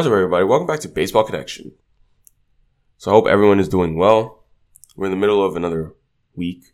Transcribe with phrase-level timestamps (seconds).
[0.00, 0.46] What's up, everybody?
[0.46, 1.72] Welcome back to Baseball Connection.
[2.96, 4.46] So I hope everyone is doing well.
[4.96, 5.94] We're in the middle of another
[6.34, 6.72] week.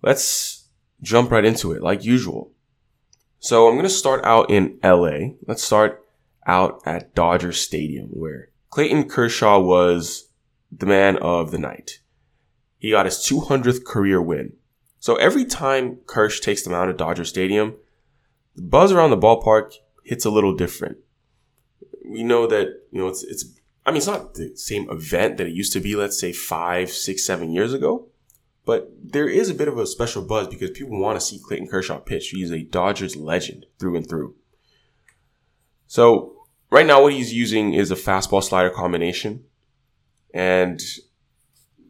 [0.00, 0.66] Let's
[1.02, 2.54] jump right into it, like usual.
[3.38, 5.34] So I'm going to start out in LA.
[5.46, 6.06] Let's start
[6.46, 10.30] out at Dodger Stadium, where Clayton Kershaw was
[10.72, 12.00] the man of the night.
[12.78, 14.54] He got his 200th career win.
[15.00, 17.74] So every time Kersh takes the mound at Dodger Stadium,
[18.54, 20.96] the buzz around the ballpark hits a little different
[22.08, 23.44] we know that you know it's it's.
[23.84, 25.94] I mean, it's not the same event that it used to be.
[25.94, 28.08] Let's say five, six, seven years ago,
[28.64, 31.68] but there is a bit of a special buzz because people want to see Clayton
[31.68, 32.30] Kershaw pitch.
[32.30, 34.34] He's a Dodgers legend through and through.
[35.86, 39.44] So right now, what he's using is a fastball slider combination,
[40.34, 40.80] and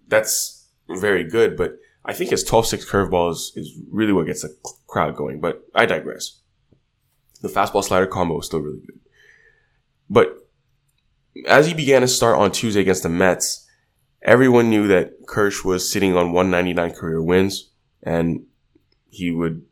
[0.06, 1.56] that's very good.
[1.56, 4.55] But I think his 12-6 curveball is, is really what gets the
[4.86, 5.41] crowd going.
[5.41, 6.41] But I digress.
[7.41, 9.01] The fastball slider combo is still really good.
[10.08, 10.48] But
[11.46, 13.66] as he began to start on Tuesday against the Mets,
[14.22, 17.70] everyone knew that Kersh was sitting on 199 career wins
[18.02, 18.46] and
[19.08, 19.64] he would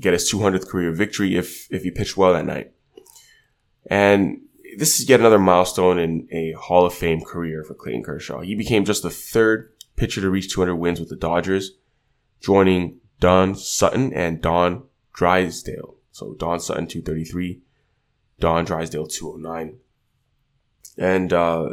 [0.00, 2.72] get his 200th career victory if, if he pitched well that night.
[3.86, 4.42] And
[4.76, 8.40] this is yet another milestone in a Hall of Fame career for Clayton Kershaw.
[8.40, 11.72] He became just the third pitcher to reach 200 wins with the Dodgers,
[12.40, 15.96] joining Don Sutton and Don Drysdale.
[16.12, 17.60] So Don Sutton 233,
[18.40, 19.78] Don Drysdale 209.
[20.98, 21.68] And uh,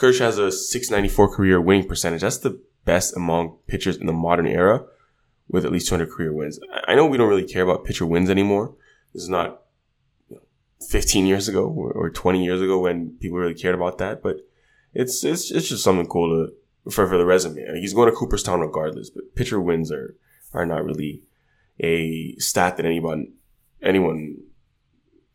[0.00, 2.22] has a 694 career winning percentage.
[2.22, 4.84] That's the best among pitchers in the modern era
[5.48, 6.58] with at least 200 career wins.
[6.88, 8.74] I know we don't really care about pitcher wins anymore.
[9.12, 9.62] This is not
[10.28, 10.42] you know,
[10.88, 14.38] 15 years ago or, or 20 years ago when people really cared about that, but
[14.94, 17.64] it's it's it's just something cool to for for the resume.
[17.80, 20.16] He's going to Cooperstown regardless, but pitcher wins are
[20.52, 21.22] are not really
[21.80, 23.32] a stat that anyone
[23.82, 24.38] anyone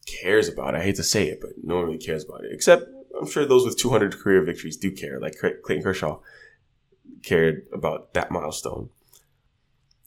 [0.08, 0.80] cares about it.
[0.80, 2.52] I hate to say it, but no one really cares about it.
[2.52, 2.84] Except
[3.20, 5.20] I'm sure those with 200 career victories do care.
[5.20, 6.20] Like Clayton Kershaw
[7.24, 8.90] cared about that milestone.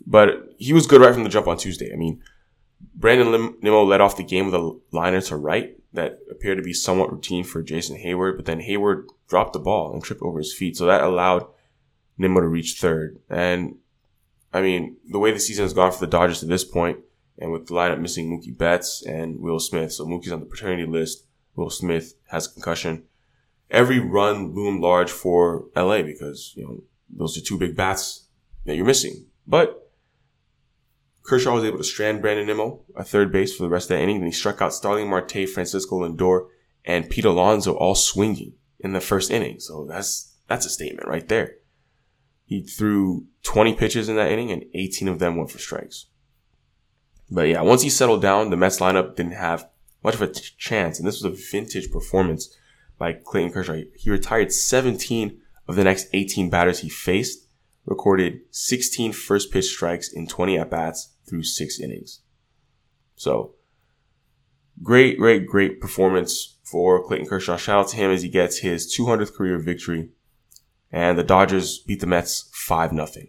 [0.07, 1.93] But he was good right from the jump on Tuesday.
[1.93, 2.23] I mean,
[2.95, 6.65] Brandon Lim- Nimmo led off the game with a liner to right that appeared to
[6.65, 10.39] be somewhat routine for Jason Heyward, but then Heyward dropped the ball and tripped over
[10.39, 10.77] his feet.
[10.77, 11.47] So that allowed
[12.17, 13.19] Nimmo to reach third.
[13.29, 13.77] And
[14.53, 17.01] I mean, the way the season has gone for the Dodgers to this point,
[17.41, 20.87] and with the lineup missing Mookie Betts and Will Smith, so Mookie's on the paternity
[20.87, 21.27] list.
[21.57, 23.05] Will Smith has a concussion.
[23.71, 28.29] Every run loomed large for LA because you know those are two big bats
[28.67, 29.27] that you're missing.
[29.47, 29.91] But
[31.23, 34.03] Kershaw was able to strand Brandon Nimmo at third base for the rest of that
[34.03, 36.49] inning, and he struck out Starling Marte, Francisco Lindor,
[36.85, 39.61] and Pete Alonso all swinging in the first inning.
[39.61, 41.57] So that's that's a statement right there.
[42.45, 46.07] He threw 20 pitches in that inning, and 18 of them went for strikes.
[47.31, 49.69] But yeah, once he settled down, the Mets lineup didn't have
[50.03, 50.99] much of a t- chance.
[50.99, 52.57] And this was a vintage performance
[52.99, 53.83] by Clayton Kershaw.
[53.97, 57.47] He retired 17 of the next 18 batters he faced,
[57.87, 62.21] recorded 16 first pitch strikes in 20 at bats through six innings.
[63.15, 63.55] So
[64.83, 67.57] great, great, great performance for Clayton Kershaw.
[67.57, 70.11] Shout out to him as he gets his 200th career victory.
[70.91, 73.07] And the Dodgers beat the Mets 5 0.
[73.07, 73.29] If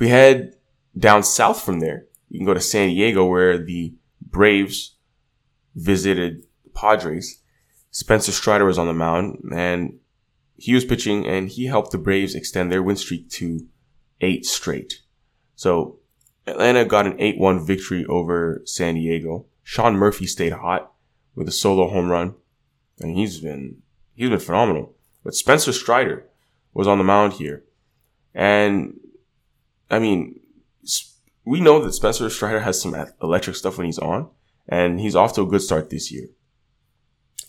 [0.00, 0.55] we head
[0.98, 4.96] down south from there, you can go to San Diego where the Braves
[5.74, 7.42] visited the Padres.
[7.90, 9.98] Spencer Strider was on the mound and
[10.56, 13.66] he was pitching and he helped the Braves extend their win streak to
[14.20, 15.02] eight straight.
[15.54, 15.98] So
[16.46, 19.46] Atlanta got an 8-1 victory over San Diego.
[19.62, 20.92] Sean Murphy stayed hot
[21.34, 22.34] with a solo home run
[23.00, 23.82] and he's been,
[24.14, 24.94] he's been phenomenal.
[25.22, 26.26] But Spencer Strider
[26.72, 27.64] was on the mound here.
[28.34, 28.98] And
[29.90, 30.40] I mean,
[31.46, 34.28] we know that Spencer Strider has some electric stuff when he's on,
[34.68, 36.26] and he's off to a good start this year.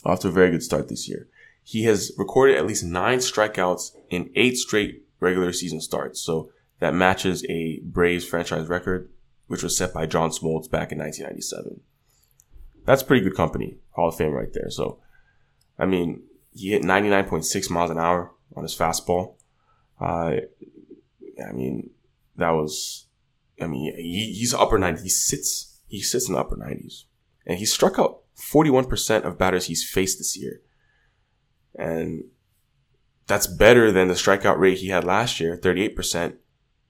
[0.06, 1.28] Off to a very good start this year.
[1.64, 6.22] He has recorded at least nine strikeouts in eight straight regular season starts.
[6.22, 9.10] So that matches a Braves franchise record,
[9.48, 11.82] which was set by John Smoltz back in 1997.
[12.86, 13.80] That's pretty good company.
[13.94, 14.70] Hall of Fame right there.
[14.70, 15.00] So,
[15.80, 16.22] I mean,
[16.54, 19.34] he hit 99.6 miles an hour on his fastball.
[20.00, 20.36] Uh,
[21.44, 21.90] I mean,
[22.36, 23.07] that was
[23.62, 25.04] I mean, he, he's upper 90s.
[25.04, 27.04] He sits, he sits in the upper 90s.
[27.46, 30.62] And he struck out 41% of batters he's faced this year.
[31.76, 32.26] And
[33.28, 36.38] that's better than the strikeout rate he had last year, 38%,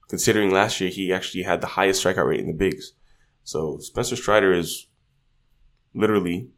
[0.08, 2.94] considering last year he actually had the highest strikeout rate in the bigs.
[3.44, 4.88] So Spencer Strider is
[5.94, 6.50] literally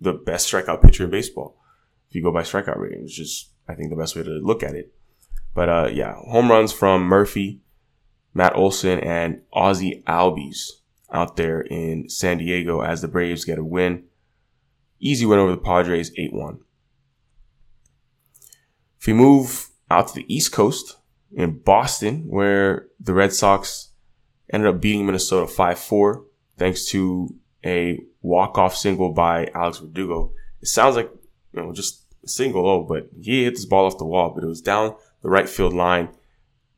[0.00, 1.58] the best strikeout pitcher in baseball.
[2.08, 4.74] If you go by strikeout it's just, I think, the best way to look at
[4.74, 4.92] it.
[5.54, 7.60] But, uh, yeah, home runs from Murphy,
[8.34, 10.70] Matt Olson and Ozzie Albies
[11.12, 14.04] out there in San Diego as the Braves get a win.
[14.98, 16.60] Easy win over the Padres, 8 1.
[19.00, 20.96] If we move out to the East Coast
[21.32, 23.90] in Boston, where the Red Sox
[24.52, 26.24] ended up beating Minnesota 5 4,
[26.56, 27.34] thanks to
[27.64, 30.32] a walk-off single by Alex Verdugo.
[30.60, 31.10] It sounds like,
[31.52, 34.44] you know, just a single, oh, but he hit this ball off the wall, but
[34.44, 36.08] it was down the right field line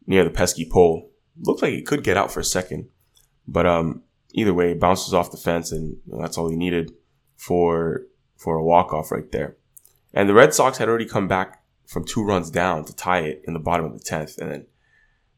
[0.07, 1.11] near the pesky pole.
[1.41, 2.89] Looked like it could get out for a second,
[3.47, 4.03] but um,
[4.33, 6.93] either way, bounces off the fence, and that's all he needed
[7.37, 8.03] for
[8.37, 9.57] for a walk off right there.
[10.13, 13.43] And the Red Sox had already come back from two runs down to tie it
[13.47, 14.67] in the bottom of the tenth, and then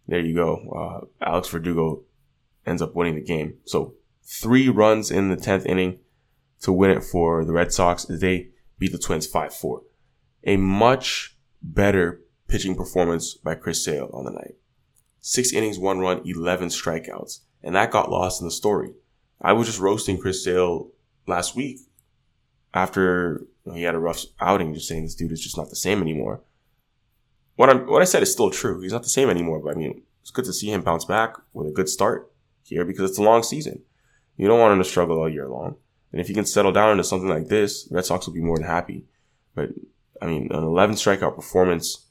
[0.07, 1.09] there you go.
[1.21, 2.03] Uh, Alex Verdugo
[2.67, 3.55] ends up winning the game.
[3.65, 6.01] So three runs in the tenth inning
[6.61, 8.05] to win it for the Red Sox.
[8.05, 9.83] They beat the Twins five four.
[10.45, 14.57] A much better pitching performance by Chris Sale on the night.
[15.29, 17.41] Six innings, one run, 11 strikeouts.
[17.61, 18.93] And that got lost in the story.
[19.41, 20.93] I was just roasting Chris Sale
[21.27, 21.81] last week
[22.73, 23.45] after
[23.75, 26.43] he had a rough outing, just saying this dude is just not the same anymore.
[27.57, 28.81] What I'm, what I said is still true.
[28.81, 31.35] He's not the same anymore, but I mean, it's good to see him bounce back
[31.53, 32.31] with a good start
[32.63, 33.83] here because it's a long season.
[34.37, 35.75] You don't want him to struggle all year long.
[36.13, 38.59] And if he can settle down into something like this, Red Sox will be more
[38.59, 39.07] than happy.
[39.57, 39.71] But
[40.23, 42.07] I mean, an 11 strikeout performance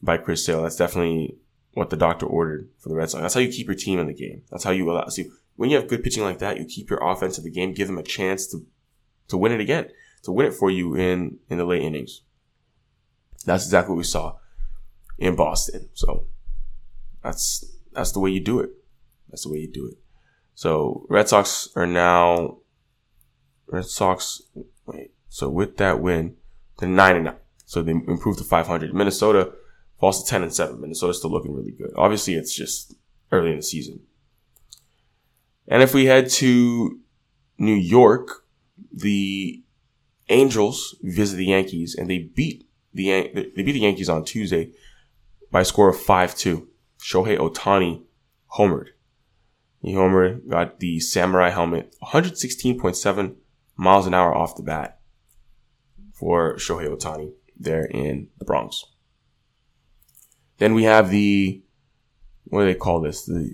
[0.00, 1.36] by Chris Sale, that's definitely
[1.72, 3.22] what the doctor ordered for the Red Sox.
[3.22, 4.42] That's how you keep your team in the game.
[4.50, 5.06] That's how you allow.
[5.08, 7.72] See, when you have good pitching like that, you keep your offense in the game,
[7.72, 8.66] give them a chance to
[9.28, 9.88] to win it again,
[10.24, 12.22] to win it for you in in the late innings.
[13.44, 14.36] That's exactly what we saw
[15.18, 15.88] in Boston.
[15.94, 16.26] So
[17.22, 18.70] that's that's the way you do it.
[19.28, 19.98] That's the way you do it.
[20.54, 22.58] So Red Sox are now
[23.66, 24.42] Red Sox.
[24.86, 25.12] Wait.
[25.28, 26.36] So with that win,
[26.78, 27.36] they're nine and nine.
[27.64, 28.92] So they improved to 500.
[28.92, 29.52] Minnesota
[30.02, 30.80] falls to 10 and seven.
[30.80, 31.92] Minnesota's still looking really good.
[31.96, 32.92] Obviously, it's just
[33.30, 34.00] early in the season.
[35.68, 36.98] And if we head to
[37.56, 38.44] New York,
[38.92, 39.62] the
[40.28, 44.72] Angels visit the Yankees and they beat the they beat the Yankees on Tuesday
[45.52, 46.66] by a score of 5-2.
[46.98, 48.02] Shohei Ohtani
[48.58, 48.88] homered.
[49.82, 53.36] He homered, got the samurai helmet, 116.7
[53.76, 54.98] miles an hour off the bat
[56.12, 58.84] for Shohei Ohtani there in the Bronx.
[60.62, 61.60] Then we have the,
[62.44, 63.24] what do they call this?
[63.24, 63.52] The,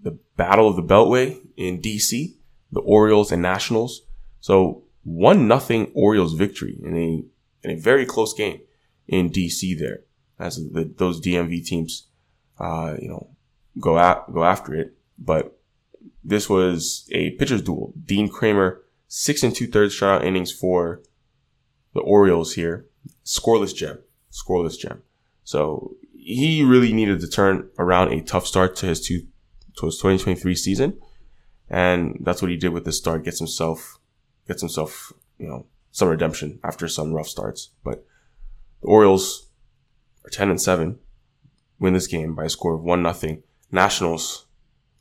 [0.00, 2.36] the Battle of the Beltway in DC,
[2.70, 4.02] the Orioles and Nationals.
[4.38, 7.24] So one nothing Orioles victory in a,
[7.66, 8.60] in a very close game
[9.08, 10.02] in DC there
[10.38, 12.06] as the, those DMV teams,
[12.60, 13.30] uh, you know,
[13.80, 14.94] go at, go after it.
[15.18, 15.58] But
[16.22, 17.94] this was a pitcher's duel.
[18.04, 21.02] Dean Kremer six and two thirds shutout innings for
[21.94, 22.86] the Orioles here.
[23.24, 23.98] Scoreless gem.
[24.30, 25.02] Scoreless gem.
[25.42, 29.26] So he really needed to turn around a tough start to his two,
[29.76, 30.98] to his 2023 season.
[31.68, 33.24] And that's what he did with this start.
[33.24, 33.98] Gets himself,
[34.48, 37.70] gets himself, you know, some redemption after some rough starts.
[37.84, 38.06] But
[38.80, 39.50] the Orioles
[40.24, 40.98] are 10 and 7,
[41.78, 43.42] win this game by a score of 1 nothing.
[43.70, 44.46] Nationals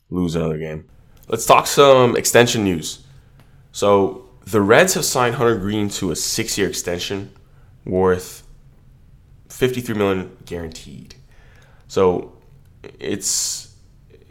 [0.10, 0.90] lose another game.
[1.30, 3.06] Let's talk some extension news.
[3.72, 7.32] So the Reds have signed Hunter Greene to a six year extension
[7.86, 8.44] worth
[9.54, 11.16] 53 million guaranteed.
[11.88, 12.38] So
[13.00, 13.76] it's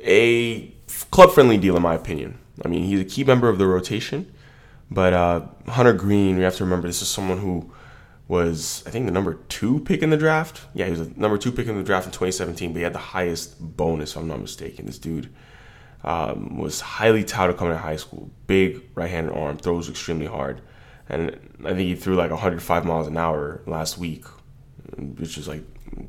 [0.01, 0.75] a
[1.11, 2.39] club friendly deal in my opinion.
[2.65, 4.33] I mean, he's a key member of the rotation,
[4.91, 7.73] but uh, Hunter Greene, we have to remember this is someone who
[8.27, 10.63] was I think the number two pick in the draft.
[10.75, 12.93] Yeah, he was the number two pick in the draft in 2017, but he had
[12.93, 14.87] the highest bonus, if I'm not mistaken.
[14.87, 15.33] This dude
[16.03, 18.31] um, was highly touted coming of high school.
[18.49, 20.61] Big right-handed arm, throws extremely hard,
[21.09, 21.31] and
[21.61, 24.25] I think he threw like 105 miles an hour last week,
[24.97, 25.63] which is like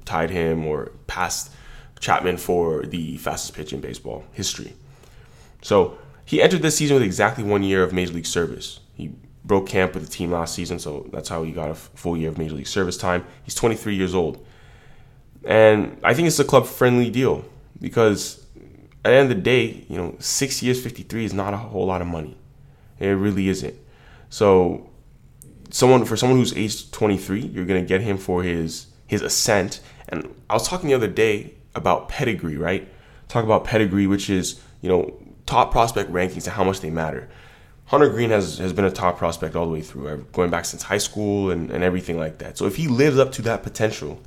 [0.05, 1.51] tied him or passed
[1.99, 4.73] Chapman for the fastest pitch in baseball history.
[5.61, 8.79] So he entered this season with exactly one year of major league service.
[8.95, 9.11] He
[9.45, 12.29] broke camp with the team last season, so that's how he got a full year
[12.29, 13.25] of major league service time.
[13.43, 14.45] He's 23 years old,
[15.45, 17.45] and I think it's a club friendly deal
[17.79, 18.45] because
[19.05, 21.85] at the end of the day, you know, six years, 53 is not a whole
[21.85, 22.37] lot of money.
[22.99, 23.75] It really isn't.
[24.29, 24.89] So,
[25.73, 29.81] someone for someone who's age 23, you're gonna get him for his his ascent.
[30.07, 32.87] And I was talking the other day about pedigree, right?
[33.27, 37.27] Talk about pedigree, which is you know top prospect rankings and how much they matter.
[37.87, 40.83] Hunter Greene has, has been a top prospect all the way through, going back since
[40.83, 42.57] high school and, and everything like that.
[42.57, 44.21] So if he lives up to that potential,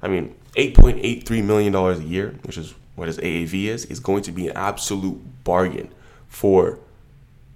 [0.00, 4.32] I mean, $8.83 million a year, which is what his AAV is, is going to
[4.32, 5.92] be an absolute bargain
[6.28, 6.78] for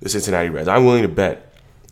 [0.00, 0.68] the Cincinnati Reds.
[0.68, 1.45] I'm willing to bet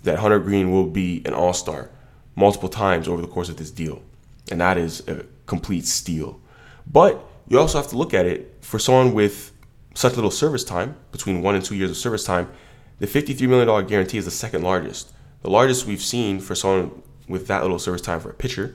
[0.04, 1.90] that Hunter Greene will be an all star
[2.37, 4.02] multiple times over the course of this deal.
[4.50, 6.40] And that is a complete steal.
[6.87, 9.52] But you also have to look at it for someone with
[9.94, 12.50] such little service time, between one and two years of service time,
[12.99, 15.12] the $53 million guarantee is the second largest.
[15.42, 18.75] the largest we've seen for someone with that little service time for a pitcher.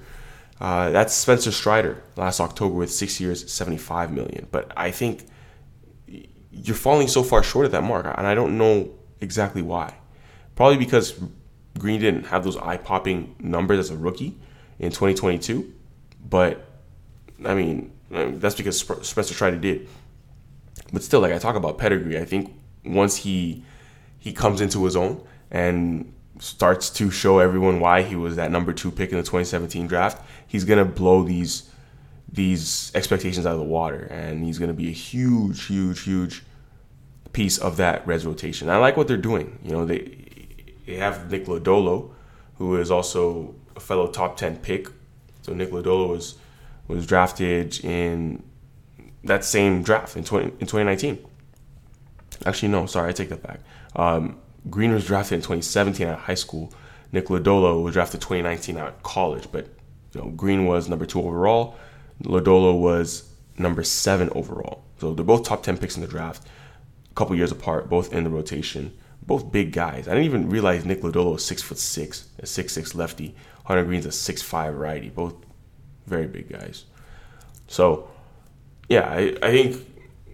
[0.60, 4.48] Uh, that's Spencer Strider last October with six years, 75 million.
[4.52, 5.26] But I think
[6.52, 8.90] you're falling so far short of that mark, and I don't know
[9.22, 9.96] exactly why.
[10.60, 11.18] Probably because
[11.78, 14.38] Greene didn't have those eye popping numbers as a rookie
[14.78, 15.74] in 2022.
[16.30, 16.66] But
[17.46, 19.88] I mean, that's because Spencer Strider did.
[20.92, 23.64] But still, like I talk about pedigree, I think once he
[24.18, 28.74] he comes into his own and starts to show everyone why he was that number
[28.74, 31.72] two pick in the 2017 draft, he's gonna blow these
[32.30, 36.44] these expectations out of the water, and he's gonna be a huge, huge, huge
[37.32, 38.70] piece of that Reds rotation.
[38.70, 39.58] I like what they're doing.
[39.64, 40.19] You know, they
[40.90, 42.12] they have Nick Lodolo,
[42.58, 44.88] who is also a fellow top 10 pick.
[45.44, 46.36] So Nick Lodolo was
[46.88, 48.42] was drafted in
[49.24, 51.20] that same draft in 20, in 2019.
[52.48, 53.60] Actually, no, sorry, I take that back.
[53.96, 54.40] Um,
[54.72, 56.74] Greene was drafted in 2017 out of high school.
[57.12, 59.68] Nick Lodolo was drafted 2019 out of college, but
[60.14, 61.76] you know, Greene was number two overall.
[62.24, 64.84] Lodolo was number seven overall.
[65.00, 66.48] So they're both top 10 picks in the draft,
[67.12, 68.98] a couple years apart, both in the rotation
[69.30, 70.08] both big guys.
[70.08, 73.36] I didn't even realize Nick Lodolo was six foot six, a six six lefty.
[73.64, 75.10] Hunter Greene's a six five righty.
[75.10, 75.36] Both
[76.08, 76.86] very big guys.
[77.68, 78.10] So,
[78.90, 79.86] yeah, I, I think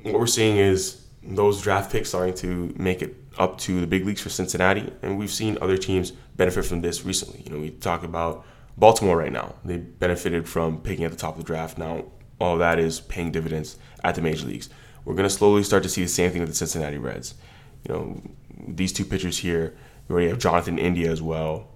[0.04, 4.06] what we're seeing is those draft picks starting to make it up to the big
[4.06, 7.44] leagues for Cincinnati, and we've seen other teams benefit from this recently.
[7.46, 8.46] You know, we talk about
[8.78, 9.56] Baltimore right now.
[9.66, 11.78] They benefited from picking at the top of the draft.
[11.78, 12.06] Now,
[12.40, 14.70] all that is paying dividends at the major leagues.
[15.04, 17.36] We're going to slowly start to see the same thing with the Cincinnati Reds.
[17.88, 18.22] You know,
[18.68, 19.76] these two pitchers here.
[20.08, 21.68] We already have Jonathan India as well.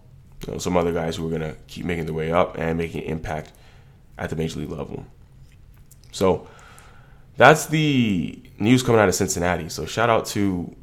[0.46, 2.78] You know, some other guys who are going to keep making their way up and
[2.78, 3.52] making an impact
[4.18, 5.06] at the major league level.
[6.12, 6.48] So
[7.38, 9.70] that's the news coming out of Cincinnati.
[9.70, 10.76] So shout out to,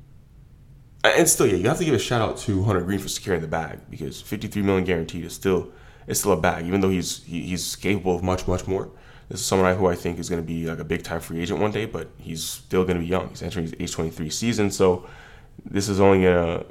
[1.05, 3.41] and still, yeah, you have to give a shout out to Hunter Greene for securing
[3.41, 5.73] the bag because 53 million guaranteed is still
[6.07, 8.91] it's still a bag, even though he's he, he's capable of much much more.
[9.29, 11.41] This is someone who I think is going to be like a big time free
[11.41, 13.29] agent one day, but he's still going to be young.
[13.31, 15.09] He's entering his age 23 season, so
[15.65, 16.65] this is only gonna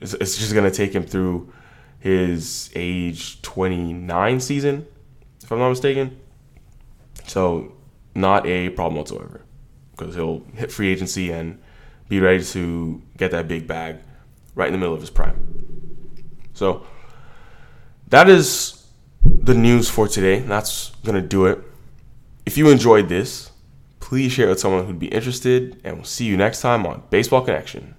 [0.00, 1.52] it's, it's just gonna take him through
[1.98, 4.86] his age 29 season,
[5.42, 6.20] if I'm not mistaken.
[7.26, 7.72] So
[8.14, 9.44] not a problem whatsoever
[9.92, 11.60] because he'll hit free agency and
[12.08, 13.98] be ready to get that big bag
[14.54, 16.16] right in the middle of his prime.
[16.54, 16.86] So
[18.08, 18.86] that is
[19.24, 20.40] the news for today.
[20.40, 21.58] That's gonna do it.
[22.46, 23.50] If you enjoyed this,
[24.00, 27.02] please share it with someone who'd be interested, and we'll see you next time on
[27.10, 27.94] Baseball Connection.